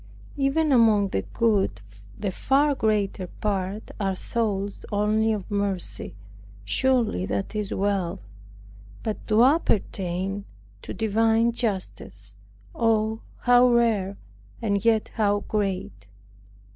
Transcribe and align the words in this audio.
Even 0.35 0.71
among 0.71 1.09
the 1.09 1.21
good 1.21 1.83
the 2.17 2.31
far 2.31 2.73
greater 2.73 3.27
part 3.27 3.91
are 3.99 4.15
souls 4.15 4.83
only 4.91 5.31
of 5.31 5.51
mercy; 5.51 6.15
surely 6.65 7.27
that 7.27 7.53
is 7.55 7.71
well; 7.71 8.17
but 9.03 9.17
to 9.27 9.43
appertain 9.45 10.45
to 10.81 10.91
divine 10.91 11.51
justice, 11.51 12.35
oh, 12.73 13.19
how 13.41 13.67
rare 13.67 14.17
and 14.59 14.83
yet 14.83 15.11
how 15.17 15.41
great! 15.41 16.07